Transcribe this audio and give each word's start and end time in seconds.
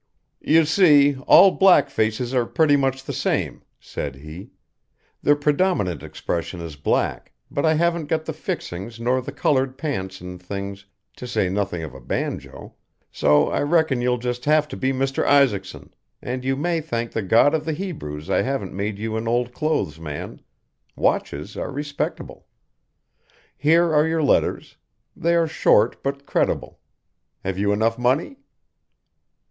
"You 0.41 0.65
see, 0.65 1.15
all 1.27 1.51
black 1.51 1.91
faces 1.91 2.33
are 2.33 2.47
pretty 2.47 2.75
much 2.75 3.03
the 3.03 3.13
same," 3.13 3.61
said 3.79 4.15
he. 4.15 4.49
"Their 5.21 5.35
predominant 5.35 6.01
expression 6.01 6.59
is 6.59 6.75
black, 6.75 7.33
but 7.51 7.67
I 7.67 7.75
haven't 7.75 8.07
got 8.07 8.25
the 8.25 8.33
fixings 8.33 8.99
nor 8.99 9.21
the 9.21 9.31
coloured 9.31 9.77
pants 9.77 10.19
and 10.19 10.41
things, 10.41 10.87
to 11.17 11.27
say 11.27 11.49
nothing 11.49 11.83
of 11.83 11.93
a 11.93 12.01
banjo, 12.01 12.73
so 13.11 13.49
I 13.49 13.61
reckon 13.61 14.01
you'll 14.01 14.17
just 14.17 14.45
have 14.45 14.67
to 14.69 14.75
be 14.75 14.91
Mr. 14.91 15.23
Isaacson, 15.23 15.93
and 16.19 16.43
you 16.43 16.55
may 16.55 16.81
thank 16.81 17.11
the 17.11 17.21
God 17.21 17.53
of 17.53 17.63
the 17.63 17.73
Hebrews 17.73 18.27
I 18.27 18.41
haven't 18.41 18.73
made 18.73 18.97
you 18.97 19.17
an 19.17 19.27
old 19.27 19.53
clothes 19.53 19.99
man 19.99 20.41
watches 20.95 21.55
are 21.55 21.69
respectable. 21.69 22.47
Here 23.55 23.93
are 23.93 24.07
your 24.07 24.23
letters, 24.23 24.77
they 25.15 25.35
are 25.35 25.45
short 25.47 26.01
but 26.01 26.25
credible. 26.25 26.79
Have 27.45 27.59
you 27.59 27.71
enough 27.71 27.99
money?" 27.99 28.37